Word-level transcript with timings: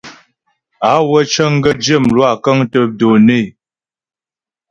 Á 0.91 0.93
wə́ 1.09 1.21
cəŋ 1.33 1.53
gaə̂ 1.63 1.75
zhyə́ 1.83 1.99
mlwâ 2.03 2.29
kə́ŋtə́ 2.43 2.85
données. 2.99 3.45